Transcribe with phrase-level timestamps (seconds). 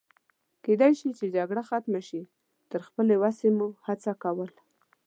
[0.63, 2.21] کېدای شي چې جګړه ختمه شي،
[2.71, 4.49] تر خپلې وسې مو هڅه کول.